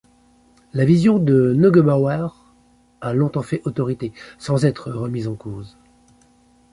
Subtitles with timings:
[0.73, 2.29] La vision de Neugebauer
[3.01, 5.77] a longtemps fait autorité, sans être remis en cause.